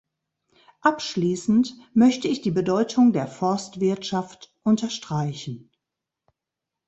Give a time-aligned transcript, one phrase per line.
[0.81, 5.69] Abschließend möchte ich die Bedeutung der Forstwirtschaft unterstreichen.